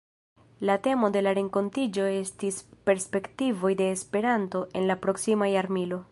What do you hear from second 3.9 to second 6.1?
Esperanto en la Proksima Jarmilo”.